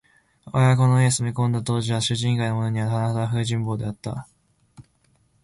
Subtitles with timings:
[0.47, 4.27] 吾輩がこの家へ住み込んだ当時は、主人以外のものにははなはだ不人望であった